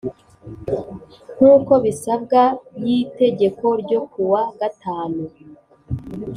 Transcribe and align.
Nkuko 1.37 1.73
bisabwa 1.83 2.41
y 2.85 2.87
itegeko 2.99 3.65
ryo 3.81 3.99
kuwa 4.11 4.41
gatanu 4.59 5.23